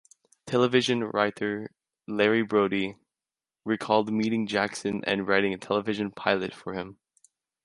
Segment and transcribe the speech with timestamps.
[0.47, 1.69] Television writer
[2.07, 2.95] Larry Brody
[3.65, 6.97] recalled meeting Jackson and writing a television pilot for him.